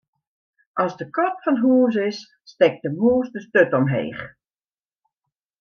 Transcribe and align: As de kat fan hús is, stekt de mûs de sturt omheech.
As 0.83 0.93
de 1.01 1.05
kat 1.17 1.35
fan 1.43 1.57
hús 1.63 1.95
is, 2.07 2.17
stekt 2.51 2.81
de 2.83 2.89
mûs 2.97 3.27
de 3.33 3.39
sturt 3.45 3.71
omheech. 3.77 4.21